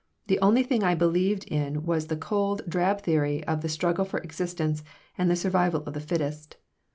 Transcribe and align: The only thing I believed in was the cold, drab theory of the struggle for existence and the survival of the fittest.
The 0.25 0.39
only 0.39 0.63
thing 0.63 0.83
I 0.83 0.95
believed 0.95 1.43
in 1.43 1.85
was 1.85 2.07
the 2.07 2.17
cold, 2.17 2.63
drab 2.67 3.01
theory 3.01 3.43
of 3.43 3.61
the 3.61 3.69
struggle 3.69 4.03
for 4.03 4.19
existence 4.21 4.83
and 5.15 5.29
the 5.29 5.35
survival 5.35 5.83
of 5.83 5.93
the 5.93 5.99
fittest. 6.01 6.57